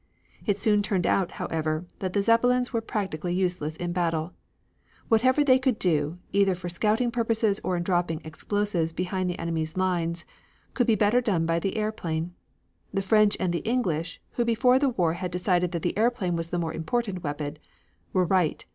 [0.47, 4.33] It soon turned out, however, that the Zeppelins were practically useless in battle.
[5.09, 9.77] Whatever they could do, either for scouting purposes or in dropping explosives behind the enemy's
[9.77, 10.25] lines,
[10.73, 12.33] could be better done by the airplane.
[12.91, 16.49] The French and the English, who before the war had decided that the airplane was
[16.49, 17.57] the more important weapon,
[18.11, 18.65] were right.